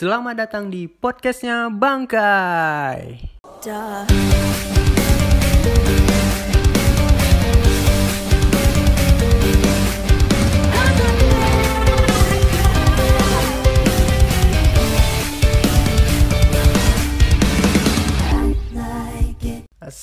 Selamat 0.00 0.32
datang 0.32 0.72
di 0.72 0.88
podcastnya 0.88 1.68
Bangkai. 1.68 3.20
Duh. 3.60 4.08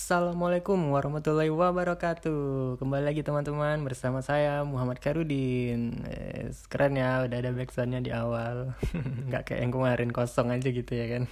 Assalamualaikum 0.08 0.96
warahmatullahi 0.96 1.52
wabarakatuh. 1.52 2.80
Kembali 2.80 3.12
lagi 3.12 3.28
teman-teman 3.28 3.84
bersama 3.84 4.24
saya 4.24 4.64
Muhammad 4.64 5.04
Karudin. 5.04 6.00
Yes, 6.08 6.64
Keren 6.72 6.96
ya 6.96 7.28
udah 7.28 7.36
ada 7.36 7.52
backsoundnya 7.52 8.00
di 8.00 8.16
awal. 8.16 8.72
Nggak 9.28 9.52
kayak 9.52 9.68
yang 9.68 9.76
kemarin 9.76 10.16
kosong 10.16 10.48
aja 10.56 10.64
gitu 10.72 10.88
ya 10.96 11.12
kan. 11.12 11.28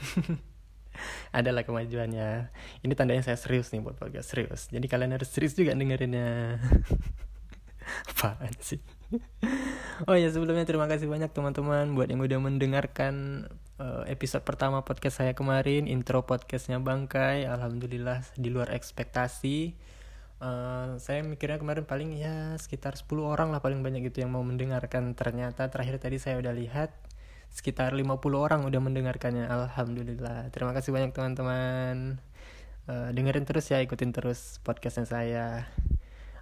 Adalah 1.39 1.63
kemajuannya. 1.63 2.51
Ini 2.83 2.93
tandanya 2.99 3.23
saya 3.23 3.39
serius 3.39 3.71
nih 3.71 3.79
buat 3.79 3.95
podcast 3.95 4.35
serius. 4.35 4.67
Jadi 4.67 4.91
kalian 4.91 5.15
harus 5.15 5.31
serius 5.31 5.55
juga 5.55 5.71
dengerinnya. 5.71 6.59
Apaan 8.11 8.59
sih? 8.59 8.83
Oh 10.03 10.19
ya 10.19 10.27
sebelumnya 10.27 10.67
terima 10.67 10.91
kasih 10.91 11.07
banyak 11.07 11.31
teman-teman 11.31 11.95
Buat 11.95 12.11
yang 12.11 12.19
udah 12.19 12.39
mendengarkan 12.43 13.47
episode 14.07 14.47
pertama 14.47 14.87
podcast 14.87 15.19
saya 15.19 15.35
kemarin 15.35 15.91
intro 15.91 16.23
podcastnya 16.23 16.79
Bangkai 16.79 17.43
alhamdulillah 17.43 18.23
di 18.39 18.47
luar 18.47 18.71
ekspektasi. 18.71 19.75
Uh, 20.39 20.95
saya 20.99 21.23
mikirnya 21.27 21.59
kemarin 21.59 21.83
paling 21.83 22.15
ya 22.15 22.55
sekitar 22.55 22.95
10 22.95 23.07
orang 23.23 23.51
lah 23.51 23.59
paling 23.59 23.83
banyak 23.83 24.07
gitu 24.07 24.23
yang 24.23 24.31
mau 24.31 24.43
mendengarkan. 24.47 25.11
Ternyata 25.11 25.67
terakhir 25.67 25.99
tadi 25.99 26.23
saya 26.23 26.39
udah 26.39 26.55
lihat 26.55 26.95
sekitar 27.51 27.91
50 27.91 28.15
orang 28.39 28.63
udah 28.63 28.79
mendengarkannya. 28.79 29.47
Alhamdulillah. 29.51 30.55
Terima 30.55 30.71
kasih 30.71 30.95
banyak 30.95 31.11
teman-teman. 31.11 32.23
Uh, 32.87 33.09
dengerin 33.11 33.43
terus 33.43 33.67
ya 33.67 33.83
ikutin 33.83 34.15
terus 34.15 34.63
podcastnya 34.63 35.03
saya. 35.03 35.47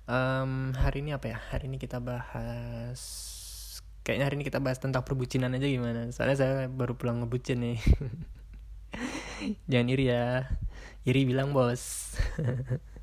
Um, 0.06 0.78
hari 0.78 1.02
ini 1.02 1.18
apa 1.18 1.34
ya? 1.34 1.42
Hari 1.50 1.66
ini 1.66 1.82
kita 1.82 1.98
bahas 1.98 3.02
kayaknya 4.04 4.26
hari 4.28 4.36
ini 4.40 4.46
kita 4.46 4.60
bahas 4.60 4.80
tentang 4.80 5.08
perbucinan 5.08 5.56
aja 5.56 5.68
gimana. 5.68 6.12
Soalnya 6.12 6.38
saya 6.38 6.54
baru 6.68 7.00
pulang 7.00 7.24
ngebucin 7.24 7.64
nih. 7.64 7.80
Jangan 9.72 9.88
iri 9.90 10.12
ya. 10.12 10.48
Iri 11.08 11.28
bilang 11.28 11.56
bos. 11.56 11.82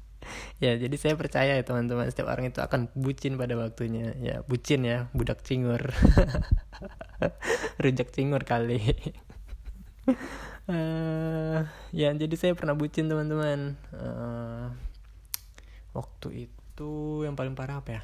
Ya 0.61 0.77
jadi 0.77 0.93
saya 1.01 1.17
percaya 1.17 1.57
ya 1.57 1.65
teman-teman. 1.65 2.05
Setiap 2.13 2.29
orang 2.29 2.53
itu 2.53 2.61
akan 2.61 2.93
bucin 2.93 3.41
pada 3.41 3.57
waktunya. 3.57 4.13
Ya 4.21 4.45
bucin 4.45 4.85
ya 4.85 5.09
budak 5.17 5.41
cingur. 5.41 5.81
Rujak 7.83 8.13
cingur 8.13 8.45
kali. 8.45 8.79
Uh, 10.69 11.65
ya 11.91 12.13
jadi 12.13 12.37
saya 12.37 12.53
pernah 12.53 12.77
bucin 12.77 13.09
teman-teman. 13.09 13.81
Uh, 13.97 14.77
waktu 15.97 16.53
itu 16.53 16.93
yang 17.25 17.35
paling 17.35 17.57
parah 17.57 17.81
apa 17.81 17.91
ya 17.99 18.03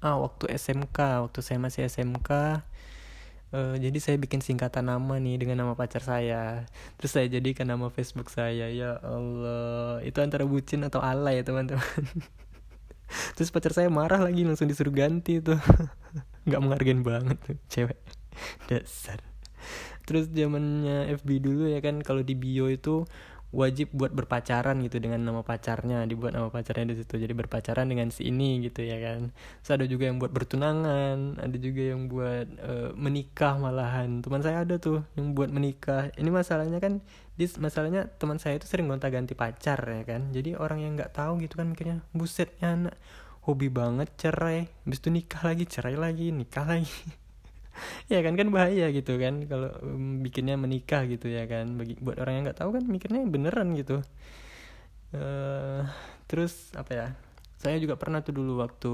ah 0.00 0.16
waktu 0.16 0.48
SMK 0.56 1.28
waktu 1.28 1.40
saya 1.44 1.58
masih 1.60 1.84
SMK 1.84 2.30
uh, 2.32 2.60
eh, 3.52 3.74
jadi 3.78 3.98
saya 4.00 4.16
bikin 4.16 4.40
singkatan 4.40 4.88
nama 4.88 5.18
nih 5.18 5.36
dengan 5.42 5.66
nama 5.66 5.72
pacar 5.74 6.02
saya. 6.02 6.64
Terus 6.96 7.10
saya 7.12 7.26
jadikan 7.26 7.66
nama 7.68 7.90
Facebook 7.90 8.30
saya 8.30 8.70
ya 8.70 8.98
Allah. 9.02 10.00
Itu 10.06 10.22
antara 10.22 10.46
bucin 10.46 10.86
atau 10.86 11.02
alay 11.02 11.42
ya 11.42 11.44
teman-teman. 11.46 11.82
Terus 13.36 13.50
pacar 13.50 13.74
saya 13.74 13.90
marah 13.90 14.22
lagi 14.22 14.46
langsung 14.46 14.70
disuruh 14.70 14.94
ganti 14.94 15.42
tuh. 15.42 15.58
Nggak 16.46 16.60
menghargain 16.62 17.02
banget 17.02 17.36
tuh 17.42 17.56
cewek. 17.66 17.98
Dasar. 18.70 19.18
Terus 20.06 20.30
zamannya 20.32 21.12
FB 21.20 21.28
dulu 21.42 21.70
ya 21.70 21.78
kan 21.84 22.02
kalau 22.02 22.24
di 22.24 22.34
bio 22.34 22.66
itu 22.66 23.06
wajib 23.50 23.90
buat 23.90 24.14
berpacaran 24.14 24.78
gitu 24.86 25.02
dengan 25.02 25.26
nama 25.26 25.42
pacarnya 25.42 26.06
dibuat 26.06 26.38
nama 26.38 26.48
pacarnya 26.54 26.94
di 26.94 27.02
situ. 27.02 27.18
Jadi 27.18 27.34
berpacaran 27.34 27.86
dengan 27.90 28.14
si 28.14 28.30
ini 28.30 28.62
gitu 28.62 28.86
ya 28.86 28.98
kan. 29.02 29.34
Terus 29.62 29.70
ada 29.74 29.86
juga 29.90 30.06
yang 30.06 30.22
buat 30.22 30.30
bertunangan 30.30 31.42
ada 31.42 31.56
juga 31.58 31.82
yang 31.94 32.06
buat 32.06 32.46
uh, 32.62 32.90
menikah 32.94 33.58
malahan. 33.58 34.22
Teman 34.22 34.40
saya 34.42 34.62
ada 34.62 34.78
tuh 34.78 35.02
yang 35.18 35.34
buat 35.34 35.50
menikah. 35.50 36.14
Ini 36.14 36.30
masalahnya 36.30 36.78
kan 36.78 37.02
dis 37.34 37.58
masalahnya 37.58 38.06
teman 38.20 38.38
saya 38.38 38.60
itu 38.60 38.68
sering 38.70 38.86
gonta 38.86 39.10
ganti 39.10 39.34
pacar 39.34 39.82
ya 39.82 40.02
kan. 40.06 40.30
Jadi 40.30 40.54
orang 40.54 40.86
yang 40.86 40.92
nggak 40.94 41.10
tahu 41.14 41.42
gitu 41.42 41.58
kan 41.58 41.66
mikirnya 41.74 42.06
busetnya 42.14 42.78
anak 42.78 42.94
hobi 43.42 43.66
banget 43.66 44.14
cerai. 44.14 44.70
Habis 44.86 44.98
itu 45.02 45.10
nikah 45.10 45.42
lagi 45.42 45.64
cerai 45.66 45.98
lagi 45.98 46.30
nikah 46.30 46.66
lagi 46.66 46.86
ya 48.12 48.20
kan 48.20 48.34
kan 48.36 48.48
bahaya 48.52 48.92
gitu 48.92 49.16
kan 49.16 49.44
kalau 49.46 49.70
bikinnya 50.24 50.56
menikah 50.60 51.06
gitu 51.06 51.30
ya 51.30 51.44
kan. 51.48 51.76
Bagi 51.76 51.98
buat 51.98 52.20
orang 52.20 52.40
yang 52.40 52.44
nggak 52.50 52.60
tahu 52.60 52.70
kan 52.76 52.84
mikirnya 52.86 53.22
beneran 53.26 53.74
gitu. 53.78 54.04
Uh, 55.10 55.82
terus 56.30 56.70
apa 56.78 56.92
ya 56.94 57.06
saya 57.58 57.76
juga 57.82 57.98
pernah 57.98 58.22
tuh 58.22 58.38
dulu 58.38 58.62
waktu 58.62 58.92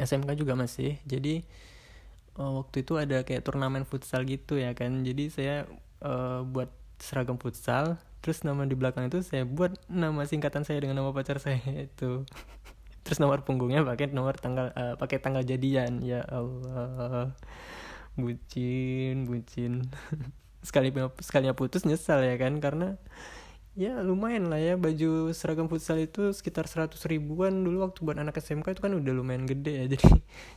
SMK 0.00 0.36
juga 0.38 0.56
masih. 0.56 1.00
Jadi 1.04 1.44
uh, 2.40 2.62
waktu 2.64 2.84
itu 2.84 2.96
ada 3.00 3.24
kayak 3.24 3.44
turnamen 3.44 3.84
futsal 3.84 4.24
gitu 4.24 4.56
ya 4.56 4.72
kan. 4.72 5.04
Jadi 5.04 5.28
saya 5.32 5.68
uh, 6.02 6.44
buat 6.44 6.68
seragam 7.00 7.36
futsal 7.36 8.00
terus 8.24 8.42
nama 8.42 8.66
di 8.66 8.74
belakang 8.74 9.06
itu 9.06 9.22
saya 9.22 9.46
buat 9.46 9.78
nama 9.86 10.26
singkatan 10.26 10.66
saya 10.66 10.82
dengan 10.82 10.98
nama 10.98 11.14
pacar 11.14 11.38
saya 11.38 11.62
itu 11.62 12.26
terus 13.06 13.22
nomor 13.22 13.46
punggungnya 13.46 13.86
pakai 13.86 14.10
nomor 14.10 14.34
tanggal 14.34 14.74
uh, 14.74 14.98
pakai 14.98 15.22
tanggal 15.22 15.46
jadian. 15.46 16.02
Ya 16.02 16.26
Allah. 16.26 17.38
Bucin 18.18 19.30
bucin. 19.30 19.86
Sekali 20.66 20.90
sekalinya 21.22 21.54
putus 21.54 21.86
nyesal 21.86 22.26
ya 22.26 22.34
kan 22.34 22.58
karena 22.58 22.98
ya 23.78 24.00
lumayan 24.02 24.48
lah 24.48 24.58
ya 24.58 24.74
baju 24.74 25.30
seragam 25.36 25.68
futsal 25.70 26.02
itu 26.02 26.34
sekitar 26.34 26.66
seratus 26.66 27.06
ribuan. 27.06 27.62
Dulu 27.62 27.86
waktu 27.86 28.02
buat 28.02 28.18
anak 28.18 28.42
SMK 28.42 28.74
itu 28.74 28.82
kan 28.82 28.92
udah 28.98 29.12
lumayan 29.14 29.46
gede 29.46 29.72
ya 29.80 29.86
jadi 29.94 30.10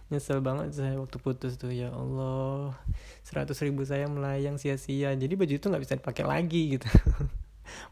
nyesel 0.10 0.42
banget 0.42 0.74
saya 0.74 0.98
waktu 0.98 1.22
putus 1.22 1.62
tuh. 1.62 1.70
Ya 1.70 1.94
Allah 1.94 2.74
seratus 3.22 3.62
ribu 3.62 3.86
saya 3.86 4.10
melayang 4.10 4.58
sia-sia. 4.58 5.14
Jadi 5.14 5.34
baju 5.38 5.54
itu 5.54 5.66
nggak 5.70 5.84
bisa 5.86 5.96
dipakai 6.02 6.26
lagi 6.26 6.80
gitu 6.82 6.90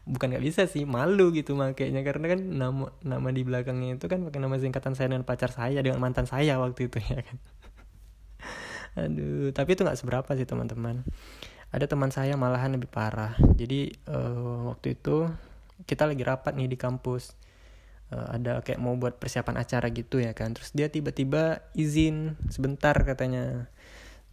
bukan 0.08 0.34
nggak 0.34 0.44
bisa 0.44 0.62
sih 0.66 0.88
malu 0.88 1.30
gitu 1.34 1.54
makanya 1.58 2.00
karena 2.06 2.26
kan 2.36 2.40
nama 2.40 2.92
nama 3.04 3.28
di 3.32 3.42
belakangnya 3.44 4.00
itu 4.00 4.06
kan 4.08 4.24
pakai 4.24 4.40
nama 4.40 4.56
singkatan 4.56 4.94
saya 4.96 5.12
dengan 5.12 5.24
pacar 5.26 5.50
saya 5.52 5.78
dengan 5.84 6.00
mantan 6.00 6.24
saya 6.24 6.56
waktu 6.56 6.88
itu 6.88 6.98
ya 7.12 7.20
kan? 7.22 7.36
Aduh 8.98 9.50
tapi 9.54 9.76
itu 9.76 9.82
nggak 9.84 9.98
seberapa 9.98 10.30
sih 10.34 10.46
teman-teman. 10.48 11.06
Ada 11.68 11.84
teman 11.84 12.08
saya 12.08 12.32
malahan 12.34 12.72
lebih 12.74 12.88
parah. 12.88 13.36
Jadi 13.54 13.92
uh, 14.08 14.72
waktu 14.72 14.96
itu 14.96 15.28
kita 15.84 16.08
lagi 16.08 16.24
rapat 16.24 16.56
nih 16.56 16.68
di 16.72 16.78
kampus. 16.80 17.36
Uh, 18.08 18.40
ada 18.40 18.64
kayak 18.64 18.80
mau 18.80 18.96
buat 18.96 19.20
persiapan 19.20 19.60
acara 19.60 19.92
gitu 19.92 20.16
ya 20.18 20.32
kan? 20.32 20.56
Terus 20.56 20.72
dia 20.72 20.88
tiba-tiba 20.88 21.60
izin 21.76 22.40
sebentar 22.48 22.96
katanya 23.04 23.68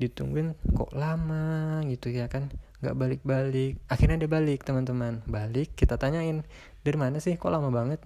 ditungguin 0.02 0.56
kok 0.76 0.92
lama? 0.92 1.82
gitu 1.88 2.12
ya 2.12 2.28
kan. 2.28 2.52
Nggak 2.84 2.96
balik-balik. 2.96 3.74
Akhirnya 3.88 4.20
dia 4.22 4.30
balik 4.30 4.62
teman-teman. 4.68 5.24
Balik 5.26 5.74
kita 5.74 5.96
tanyain 5.96 6.44
dari 6.86 6.98
mana 7.00 7.18
sih? 7.18 7.34
Kok 7.40 7.50
lama 7.50 7.74
banget? 7.74 8.04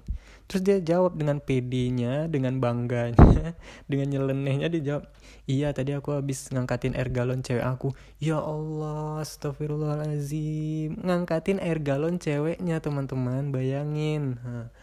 Terus 0.49 0.65
dia 0.65 0.77
jawab 0.81 1.13
dengan 1.13 1.37
PD-nya 1.37 2.25
dengan 2.25 2.57
bangganya 2.57 3.53
dengan 3.91 4.07
nyelenehnya 4.09 4.65
dia 4.73 4.81
jawab 4.81 5.05
iya 5.45 5.69
tadi 5.77 5.93
aku 5.93 6.17
habis 6.17 6.49
ngangkatin 6.49 6.97
air 6.97 7.13
galon 7.13 7.45
cewek 7.45 7.61
aku. 7.61 7.93
Ya 8.17 8.41
Allah 8.41 9.21
astagfirullahaladzim 9.21 11.05
ngangkatin 11.05 11.61
air 11.61 11.77
galon 11.85 12.17
ceweknya 12.17 12.81
teman-teman 12.81 13.53
bayangin. 13.53 14.41
Nah, 14.41 14.73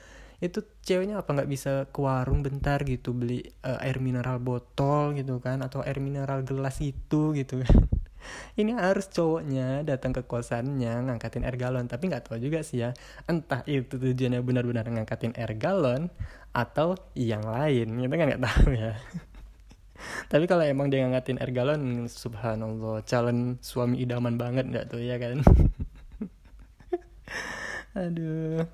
itu 0.45 0.61
ceweknya 0.85 1.25
apa? 1.25 1.33
Nggak 1.33 1.51
bisa 1.51 1.73
ke 1.89 1.99
warung 2.05 2.45
bentar 2.45 2.85
gitu 2.85 3.17
beli 3.17 3.41
uh, 3.65 3.81
air 3.81 3.97
mineral 4.05 4.37
botol 4.37 5.17
gitu 5.17 5.41
kan 5.41 5.65
atau 5.65 5.81
air 5.81 5.97
mineral 5.97 6.45
gelas 6.45 6.77
itu 6.85 7.33
gitu 7.33 7.65
kan. 7.65 7.77
Ini 8.61 8.75
harus 8.77 9.07
cowoknya 9.09 9.87
datang 9.87 10.13
ke 10.13 10.27
kosannya 10.27 11.09
ngangkatin 11.09 11.47
air 11.47 11.57
galon. 11.57 11.89
Tapi 11.89 12.13
nggak 12.13 12.29
tahu 12.29 12.37
juga 12.43 12.61
sih 12.61 12.85
ya 12.85 12.93
entah 13.25 13.65
itu 13.65 13.97
tujuannya 13.97 14.41
benar-benar 14.45 14.85
ngangkatin 14.93 15.33
air 15.41 15.57
galon 15.57 16.13
atau 16.53 16.99
yang 17.17 17.45
lain. 17.45 17.97
Kita 17.97 18.15
kan 18.21 18.27
nggak 18.37 18.45
tahu 18.45 18.69
ya. 18.77 18.93
Tapi 20.31 20.45
kalau 20.45 20.69
emang 20.69 20.93
dia 20.93 21.01
ngangkatin 21.01 21.41
air 21.41 21.53
galon 21.57 22.05
subhanallah 22.13 23.01
calon 23.09 23.57
suami 23.65 24.05
idaman 24.05 24.37
banget 24.37 24.69
nggak 24.69 24.93
tuh 24.93 25.01
ya 25.01 25.17
kan? 25.17 25.41
Aduh 27.97 28.69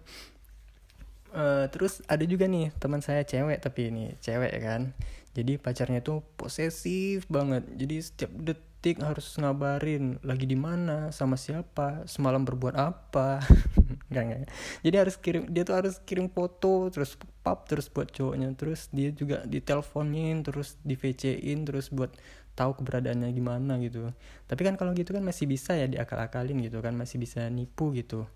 uh, 1.34 1.66
terus 1.72 2.04
ada 2.06 2.22
juga 2.24 2.46
nih 2.46 2.70
teman 2.78 3.00
saya 3.00 3.24
cewek 3.24 3.58
tapi 3.60 3.90
ini 3.90 4.04
cewek 4.20 4.52
kan. 4.62 4.92
Jadi 5.32 5.56
pacarnya 5.56 6.04
tuh 6.04 6.20
posesif 6.36 7.24
banget. 7.26 7.64
Jadi 7.72 7.96
setiap 8.04 8.32
detik 8.36 9.00
harus 9.00 9.32
ngabarin 9.40 10.20
lagi 10.20 10.44
di 10.44 10.56
mana? 10.56 11.08
Sama 11.08 11.40
siapa? 11.40 12.04
Semalam 12.04 12.44
berbuat 12.44 12.76
apa? 12.76 13.40
Nggak 14.12 14.24
nggak. 14.28 14.40
Jadi 14.84 14.96
harus 15.00 15.16
kirim 15.16 15.48
dia 15.48 15.64
tuh 15.64 15.76
harus 15.80 15.96
kirim 16.04 16.28
foto 16.28 16.92
terus 16.92 17.16
pap 17.40 17.64
terus 17.64 17.88
buat 17.88 18.12
cowoknya. 18.12 18.52
Terus 18.60 18.92
dia 18.92 19.08
juga 19.08 19.40
diteleponin 19.48 20.44
terus 20.44 20.76
di 20.84 21.00
VC-in 21.00 21.64
terus 21.64 21.88
buat 21.88 22.12
tahu 22.52 22.76
keberadaannya 22.76 23.32
gimana 23.32 23.80
gitu. 23.80 24.12
Tapi 24.44 24.60
kan 24.68 24.76
kalau 24.76 24.92
gitu 24.92 25.16
kan 25.16 25.24
masih 25.24 25.48
bisa 25.48 25.72
ya 25.72 25.88
diakal-akalin 25.88 26.60
gitu 26.60 26.84
kan 26.84 26.92
masih 26.92 27.16
bisa 27.16 27.48
nipu 27.48 27.96
gitu 27.96 28.28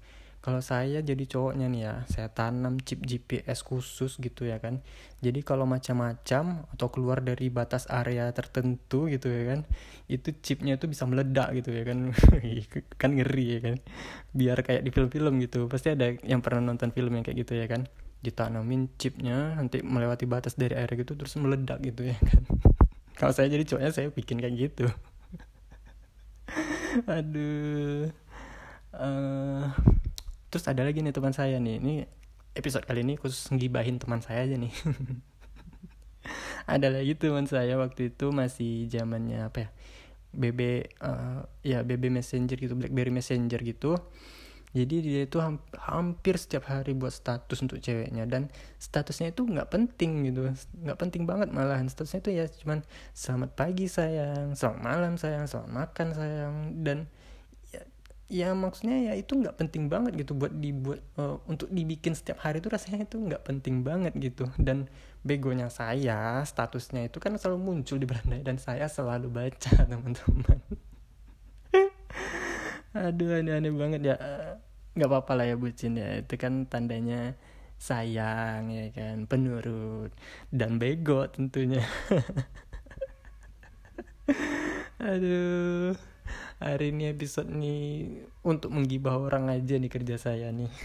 kalau 0.47 0.62
saya 0.62 1.03
jadi 1.03 1.27
cowoknya 1.27 1.67
nih 1.67 1.83
ya 1.91 1.94
saya 2.06 2.31
tanam 2.31 2.79
chip 2.79 3.03
GPS 3.03 3.67
khusus 3.67 4.15
gitu 4.23 4.47
ya 4.47 4.62
kan. 4.62 4.79
Jadi 5.19 5.43
kalau 5.43 5.67
macam-macam 5.67 6.71
atau 6.71 6.88
keluar 6.93 7.19
dari 7.19 7.50
batas 7.50 7.91
area 7.91 8.31
tertentu 8.31 9.11
gitu 9.11 9.27
ya 9.27 9.43
kan 9.56 9.61
itu 10.06 10.31
chipnya 10.38 10.79
itu 10.79 10.87
bisa 10.87 11.03
meledak 11.03 11.50
gitu 11.59 11.75
ya 11.75 11.83
kan. 11.83 12.15
Kan 13.00 13.11
ngeri 13.19 13.59
ya 13.59 13.61
kan. 13.71 13.77
Biar 14.31 14.59
kayak 14.62 14.87
di 14.87 14.91
film-film 14.94 15.43
gitu. 15.43 15.67
Pasti 15.67 15.91
ada 15.91 16.15
yang 16.23 16.38
pernah 16.38 16.71
nonton 16.71 16.94
film 16.94 17.19
yang 17.19 17.27
kayak 17.27 17.43
gitu 17.43 17.59
ya 17.59 17.67
kan. 17.67 17.91
Ditanamin 18.23 18.94
chipnya 19.03 19.59
nanti 19.59 19.83
melewati 19.83 20.31
batas 20.31 20.55
dari 20.55 20.79
area 20.79 20.94
gitu 20.94 21.19
terus 21.19 21.35
meledak 21.43 21.83
gitu 21.83 22.06
ya 22.06 22.17
kan. 22.23 22.43
Kalau 23.19 23.33
saya 23.35 23.50
jadi 23.50 23.67
cowoknya 23.67 23.91
saya 23.91 24.09
bikin 24.15 24.38
kayak 24.38 24.55
gitu. 24.55 24.87
Aduh. 27.19 28.15
Uh, 28.97 29.69
terus 30.56 30.73
ada 30.73 30.88
lagi 30.88 31.05
nih 31.05 31.12
teman 31.12 31.37
saya 31.37 31.61
nih. 31.61 31.85
Ini 31.85 31.94
episode 32.56 32.88
kali 32.88 33.05
ini 33.05 33.20
khusus 33.20 33.53
ngibahin 33.53 34.00
teman 34.00 34.25
saya 34.25 34.49
aja 34.49 34.56
nih. 34.56 34.73
Ada 36.64 36.88
lagi 36.88 37.12
teman 37.12 37.44
saya 37.44 37.76
waktu 37.76 38.17
itu 38.17 38.32
masih 38.32 38.88
zamannya 38.88 39.53
apa 39.53 39.58
ya? 39.61 39.69
BB 40.32 40.61
uh, 41.05 41.44
ya 41.61 41.85
BB 41.85 42.08
Messenger 42.08 42.56
gitu 42.56 42.73
BlackBerry 42.73 43.12
Messenger 43.12 43.61
gitu. 43.61 44.00
Jadi 44.73 45.05
dia 45.05 45.29
itu 45.29 45.37
hampir 45.76 46.41
setiap 46.41 46.73
hari 46.73 46.97
buat 46.97 47.12
status 47.12 47.61
untuk 47.61 47.85
ceweknya 47.85 48.25
dan 48.25 48.49
statusnya 48.81 49.37
itu 49.37 49.44
nggak 49.44 49.69
penting 49.69 50.32
gitu. 50.32 50.56
Nggak 50.81 50.97
penting 50.97 51.29
banget 51.29 51.52
malahan. 51.52 51.85
Statusnya 51.93 52.25
itu 52.25 52.31
ya 52.32 52.44
cuman 52.64 52.81
selamat 53.12 53.52
pagi 53.52 53.93
sayang. 53.93 54.56
Selamat 54.56 54.81
malam 54.81 55.20
sayang. 55.20 55.44
Selamat 55.44 55.85
makan 55.85 56.09
sayang. 56.17 56.55
Dan 56.81 57.12
ya 58.26 58.50
maksudnya 58.58 58.99
ya 59.06 59.12
itu 59.14 59.38
nggak 59.38 59.55
penting 59.55 59.87
banget 59.87 60.19
gitu 60.19 60.34
buat 60.34 60.50
dibuat 60.50 60.99
uh, 61.14 61.38
untuk 61.46 61.70
dibikin 61.70 62.11
setiap 62.11 62.43
hari 62.43 62.58
itu 62.58 62.67
rasanya 62.67 63.06
itu 63.06 63.23
nggak 63.23 63.46
penting 63.46 63.87
banget 63.87 64.12
gitu. 64.19 64.50
Dan 64.58 64.90
begonya 65.23 65.70
saya 65.70 66.43
statusnya 66.43 67.06
itu 67.06 67.23
kan 67.23 67.38
selalu 67.38 67.58
muncul 67.62 67.99
di 67.99 68.06
beranda 68.06 68.38
dan 68.43 68.58
saya 68.58 68.90
selalu 68.90 69.31
baca 69.31 69.73
teman-teman. 69.90 70.58
Aduh 72.96 73.31
aneh-aneh 73.38 73.73
banget 73.75 74.00
ya. 74.02 74.17
Nggak 74.96 75.08
apa-apa 75.12 75.32
lah 75.38 75.46
ya 75.46 75.56
bucin 75.58 75.94
ya. 75.94 76.19
Itu 76.19 76.34
kan 76.34 76.67
tandanya 76.67 77.38
sayang 77.76 78.73
ya 78.73 78.88
kan 78.90 79.28
penurut 79.31 80.11
dan 80.50 80.82
bego 80.82 81.28
tentunya. 81.31 81.84
Aduh 84.99 86.16
hari 86.56 86.88
ini 86.88 87.12
episode 87.12 87.53
nih 87.53 88.25
untuk 88.41 88.73
menggibah 88.73 89.20
orang 89.20 89.53
aja 89.53 89.76
nih 89.76 89.93
kerja 89.93 90.17
saya 90.17 90.49
nih. 90.53 90.73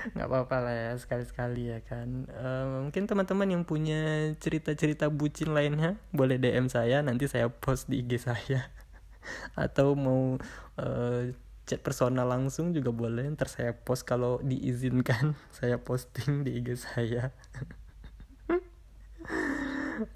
Nggak 0.00 0.28
apa-apa 0.32 0.56
lah 0.64 0.74
ya 0.74 0.92
sekali-sekali 0.96 1.62
ya 1.70 1.78
kan. 1.84 2.24
Uh, 2.32 2.88
mungkin 2.88 3.04
teman-teman 3.04 3.52
yang 3.52 3.62
punya 3.68 4.32
cerita-cerita 4.40 5.12
bucin 5.12 5.52
lainnya 5.52 6.00
boleh 6.10 6.40
DM 6.40 6.72
saya 6.72 7.04
nanti 7.04 7.28
saya 7.28 7.52
post 7.52 7.86
di 7.86 8.02
IG 8.02 8.26
saya. 8.26 8.72
Atau 9.62 9.94
mau 9.94 10.40
uh, 10.80 11.22
chat 11.68 11.84
personal 11.84 12.26
langsung 12.26 12.74
juga 12.74 12.90
boleh 12.90 13.28
ntar 13.36 13.46
saya 13.46 13.76
post 13.76 14.08
kalau 14.08 14.42
diizinkan. 14.42 15.38
Saya 15.60 15.78
posting 15.78 16.42
di 16.42 16.58
IG 16.58 16.80
saya 16.80 17.30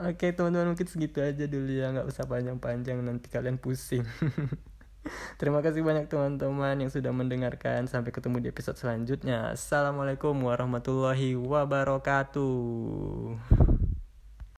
Oke 0.00 0.32
teman-teman 0.32 0.72
mungkin 0.72 0.88
segitu 0.88 1.20
aja 1.20 1.44
dulu 1.44 1.69
ya 1.69 1.92
nggak 1.92 2.08
usah 2.08 2.25
panjang-panjang 2.25 3.04
nanti 3.04 3.28
kalian 3.28 3.60
pusing. 3.60 4.04
Terima 5.40 5.60
kasih 5.60 5.84
banyak 5.84 6.08
teman-teman 6.08 6.81
yang 6.81 6.88
sudah 6.88 7.12
mendengarkan. 7.12 7.84
Sampai 7.84 8.08
ketemu 8.08 8.40
di 8.40 8.48
episode 8.48 8.81
selanjutnya. 8.81 9.52
Assalamualaikum 9.52 10.32
warahmatullahi 10.40 11.36
wabarakatuh. 11.36 12.48